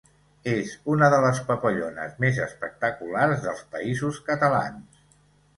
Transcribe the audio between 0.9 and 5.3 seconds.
una de les papallones més espectaculars dels Països Catalans.